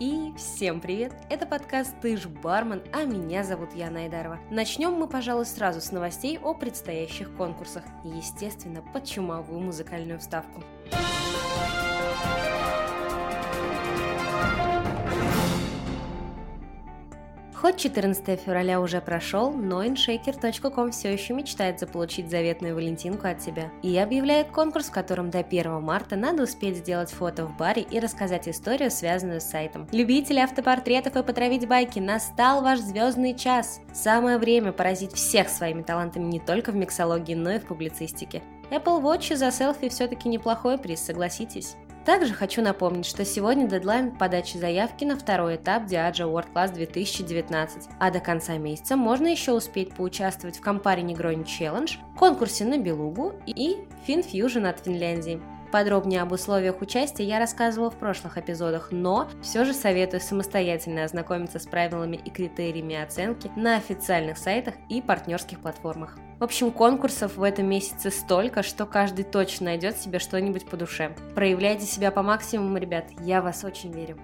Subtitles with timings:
[0.00, 1.12] И всем привет!
[1.28, 4.38] Это подкаст «Ты ж бармен», а меня зовут Яна Айдарова.
[4.50, 7.84] Начнем мы, пожалуй, сразу с новостей о предстоящих конкурсах.
[8.02, 10.62] Естественно, под чумовую музыкальную вставку.
[17.66, 23.72] Хоть 14 февраля уже прошел, но InShaker.com все еще мечтает заполучить заветную валентинку от тебя
[23.82, 27.98] и объявляет конкурс, в котором до 1 марта надо успеть сделать фото в баре и
[27.98, 29.88] рассказать историю, связанную с сайтом.
[29.90, 33.80] Любители автопортретов и потравить байки, настал ваш звездный час!
[33.92, 38.44] Самое время поразить всех своими талантами не только в миксологии, но и в публицистике.
[38.70, 41.74] Apple Watch за селфи все-таки неплохой приз, согласитесь.
[42.06, 47.88] Также хочу напомнить, что сегодня дедлайн подачи заявки на второй этап Diageo World Class 2019,
[47.98, 53.32] а до конца месяца можно еще успеть поучаствовать в компаре Negroni Challenge, конкурсе на Белугу
[53.44, 55.42] и FinFusion от Финляндии.
[55.72, 61.58] Подробнее об условиях участия я рассказывала в прошлых эпизодах, но все же советую самостоятельно ознакомиться
[61.58, 66.16] с правилами и критериями оценки на официальных сайтах и партнерских платформах.
[66.38, 71.14] В общем, конкурсов в этом месяце столько, что каждый точно найдет себе что-нибудь по душе.
[71.34, 74.18] Проявляйте себя по максимуму, ребят, я вас очень верю.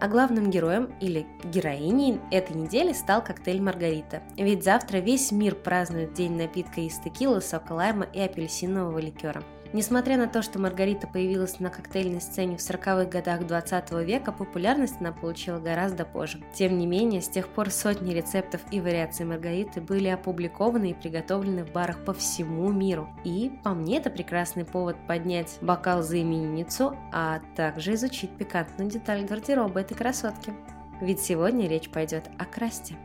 [0.00, 4.22] А главным героем или героиней этой недели стал коктейль Маргарита.
[4.36, 9.42] Ведь завтра весь мир празднует день напитка из текилы, сока лайма и апельсинового ликера.
[9.74, 14.96] Несмотря на то, что Маргарита появилась на коктейльной сцене в 40-х годах 20 века, популярность
[15.00, 16.42] она получила гораздо позже.
[16.54, 21.64] Тем не менее, с тех пор сотни рецептов и вариаций Маргариты были опубликованы и приготовлены
[21.64, 23.10] в барах по всему миру.
[23.24, 29.26] И, по мне, это прекрасный повод поднять бокал за именинницу, а также изучить пикантную деталь
[29.26, 30.54] гардероба этой красотки.
[31.02, 32.96] Ведь сегодня речь пойдет о красте.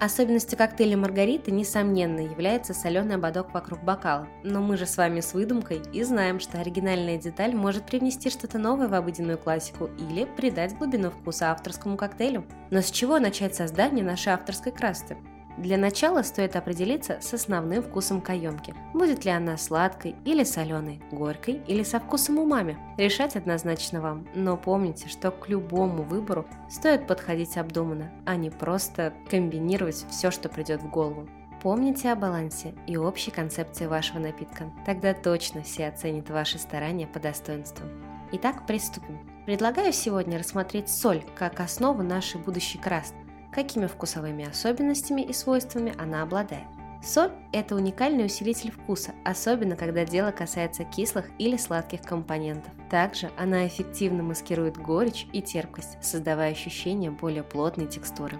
[0.00, 4.28] Особенностью коктейля Маргариты, несомненно, является соленый ободок вокруг бокала.
[4.44, 8.58] Но мы же с вами с выдумкой и знаем, что оригинальная деталь может привнести что-то
[8.58, 12.44] новое в обыденную классику или придать глубину вкуса авторскому коктейлю.
[12.70, 15.16] Но с чего начать создание нашей авторской красты?
[15.58, 18.76] Для начала стоит определиться с основным вкусом каемки.
[18.94, 22.78] Будет ли она сладкой или соленой, горькой или со вкусом умами.
[22.96, 29.12] Решать однозначно вам, но помните, что к любому выбору стоит подходить обдуманно, а не просто
[29.28, 31.28] комбинировать все, что придет в голову.
[31.60, 37.18] Помните о балансе и общей концепции вашего напитка, тогда точно все оценят ваши старания по
[37.18, 37.84] достоинству.
[38.30, 39.18] Итак, приступим.
[39.44, 43.16] Предлагаю сегодня рассмотреть соль как основу нашей будущей красты
[43.52, 46.66] какими вкусовыми особенностями и свойствами она обладает.
[47.02, 52.72] Соль– это уникальный усилитель вкуса, особенно когда дело касается кислых или сладких компонентов.
[52.90, 58.38] Также она эффективно маскирует горечь и терпкость, создавая ощущение более плотной текстуры.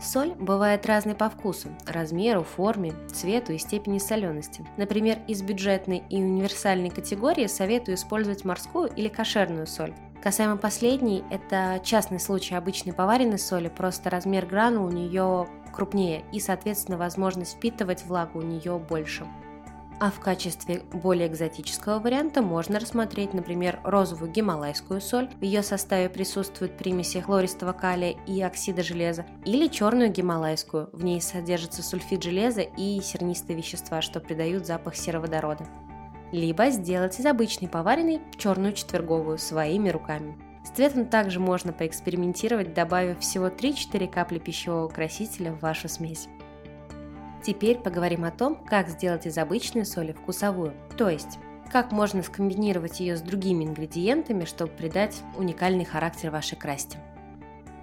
[0.00, 4.64] Соль бывает разной по вкусу, размеру, форме, цвету и степени солености.
[4.76, 9.94] Например, из бюджетной и универсальной категории советую использовать морскую или кошерную соль.
[10.22, 16.40] Касаемо последней, это частный случай обычной поваренной соли, просто размер гранул у нее крупнее и,
[16.40, 19.26] соответственно, возможность впитывать влагу у нее больше.
[20.00, 25.28] А в качестве более экзотического варианта можно рассмотреть, например, розовую гималайскую соль.
[25.40, 29.26] В ее составе присутствуют примеси хлористого калия и оксида железа.
[29.44, 30.90] Или черную гималайскую.
[30.92, 35.66] В ней содержится сульфид железа и сернистые вещества, что придают запах сероводорода
[36.32, 40.36] либо сделать из обычной поваренной черную четверговую своими руками.
[40.64, 46.28] С цветом также можно поэкспериментировать, добавив всего 3-4 капли пищевого красителя в вашу смесь.
[47.42, 51.38] Теперь поговорим о том, как сделать из обычной соли вкусовую, то есть
[51.70, 56.98] как можно скомбинировать ее с другими ингредиентами, чтобы придать уникальный характер вашей красти.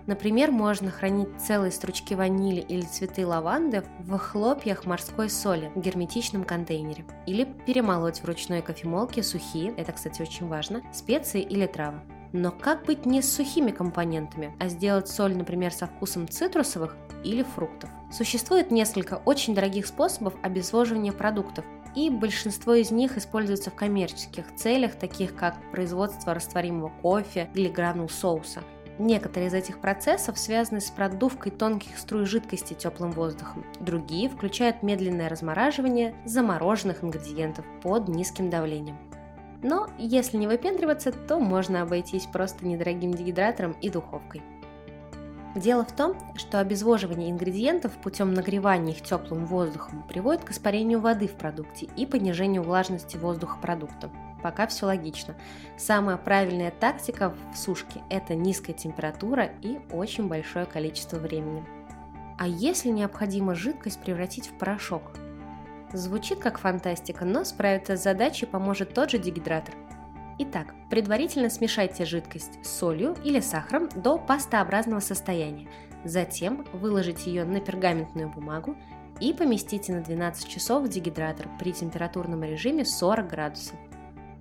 [0.08, 6.44] Например, можно хранить целые стручки ванили или цветы лаванды в хлопьях морской соли в герметичном
[6.44, 7.06] контейнере.
[7.26, 12.02] Или перемолоть в ручной кофемолке сухие, это, кстати, очень важно, специи или травы.
[12.34, 17.44] Но как быть не с сухими компонентами, а сделать соль, например, со вкусом цитрусовых или
[17.44, 17.90] фруктов?
[18.12, 21.66] Существует несколько очень дорогих способов обезвоживания продуктов,
[21.96, 28.10] и большинство из них используются в коммерческих целях, таких как производство растворимого кофе или гранул
[28.10, 28.62] соуса–
[28.98, 33.66] Некоторые из этих процессов связаны с продувкой тонких струй жидкости теплым воздухом.
[33.80, 38.98] Другие включают медленное размораживание замороженных ингредиентов под низким давлением.
[39.62, 44.42] Но если не выпендриваться, то можно обойтись просто недорогим дегидратором и духовкой.
[45.56, 51.28] Дело в том, что обезвоживание ингредиентов путем нагревания их теплым воздухом приводит к испарению воды
[51.28, 54.12] в продукте и понижению влажности воздуха продукта
[54.46, 55.34] пока все логично.
[55.76, 61.66] Самая правильная тактика в сушке– это низкая температура и очень большое количество времени.
[62.38, 65.02] А если необходимо жидкость превратить в порошок?
[65.94, 69.74] Звучит как фантастика, но справиться с задачей поможет тот же дегидратор.
[70.38, 75.68] Итак, предварительно смешайте жидкость с солью или сахаром до пастообразного состояния.
[76.04, 78.78] Затем выложите ее на пергаментную бумагу
[79.20, 83.76] и поместите на 12 часов в дегидратор при температурном режиме 40 градусов.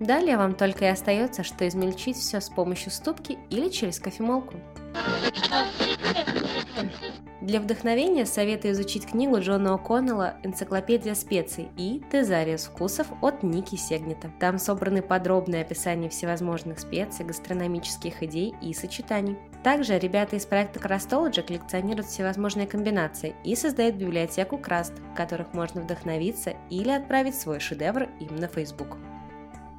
[0.05, 4.56] Далее вам только и остается, что измельчить все с помощью ступки или через кофемолку.
[7.41, 14.31] Для вдохновения советую изучить книгу Джона О'Коннелла «Энциклопедия специй» и «Тезариус вкусов» от Ники Сегнета.
[14.41, 19.39] Там собраны подробные описания всевозможных специй, гастрономических идей и сочетаний.
[19.62, 25.81] Также ребята из проекта Crastology коллекционируют всевозможные комбинации и создают библиотеку Краст, в которых можно
[25.81, 28.99] вдохновиться или отправить свой шедевр им на Facebook.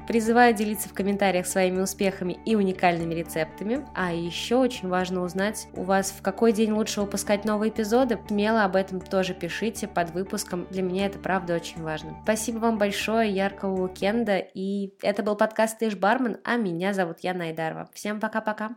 [0.07, 3.86] Призываю делиться в комментариях своими успехами и уникальными рецептами.
[3.96, 8.19] А еще очень важно узнать, у вас в какой день лучше выпускать новые эпизоды.
[8.28, 10.68] Смело об этом тоже пишите под выпуском.
[10.69, 12.19] Для меня это правда очень важно.
[12.24, 14.38] Спасибо вам большое, яркого уикенда.
[14.38, 17.90] И это был подкаст «Ты бармен», а меня зовут Яна Айдарова.
[17.94, 18.75] Всем пока-пока.